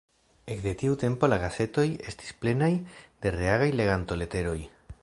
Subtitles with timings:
[0.53, 2.71] Ekde tiu tempo la gazetoj estis plenaj
[3.27, 4.61] de reagaj legantoleteroj.